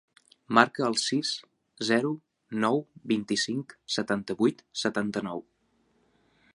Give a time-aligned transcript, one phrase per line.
[0.57, 1.33] Marca el sis,
[1.89, 2.13] zero,
[2.65, 2.81] nou,
[3.13, 5.45] vint-i-cinc, setanta-vuit, setanta-nou.